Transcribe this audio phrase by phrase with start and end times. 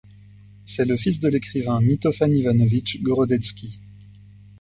[0.65, 3.79] C'est le fils de l’écrivain Mitofan Ivanovitch Gorodetski.